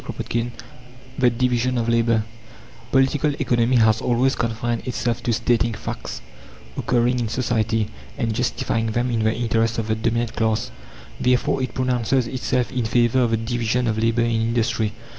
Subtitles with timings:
[0.03, 0.51] CHAPTER XV
[1.19, 2.23] THE DIVISION OF LABOUR
[2.91, 6.21] Political Economy has always confined itself to stating facts
[6.75, 10.71] occurring in society, and justifying them in the interest of the dominant class.
[11.19, 14.91] Therefore, it pronounces itself in favour of the division of labour in industry.